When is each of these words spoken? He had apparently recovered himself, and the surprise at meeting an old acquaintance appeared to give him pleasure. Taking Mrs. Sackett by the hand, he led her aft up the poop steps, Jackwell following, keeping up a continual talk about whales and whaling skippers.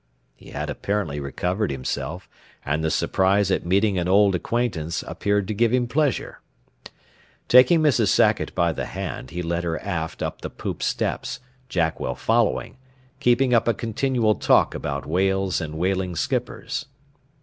He 0.35 0.49
had 0.49 0.71
apparently 0.71 1.19
recovered 1.19 1.69
himself, 1.69 2.27
and 2.65 2.83
the 2.83 2.89
surprise 2.89 3.51
at 3.51 3.63
meeting 3.67 3.99
an 3.99 4.07
old 4.07 4.33
acquaintance 4.33 5.03
appeared 5.05 5.47
to 5.47 5.53
give 5.53 5.71
him 5.71 5.85
pleasure. 5.85 6.39
Taking 7.47 7.81
Mrs. 7.83 8.07
Sackett 8.07 8.55
by 8.55 8.71
the 8.71 8.87
hand, 8.87 9.29
he 9.29 9.43
led 9.43 9.63
her 9.63 9.79
aft 9.79 10.23
up 10.23 10.41
the 10.41 10.49
poop 10.49 10.81
steps, 10.81 11.39
Jackwell 11.69 12.15
following, 12.15 12.77
keeping 13.19 13.53
up 13.53 13.67
a 13.67 13.75
continual 13.75 14.33
talk 14.33 14.73
about 14.73 15.05
whales 15.05 15.61
and 15.61 15.75
whaling 15.77 16.15
skippers. 16.15 16.87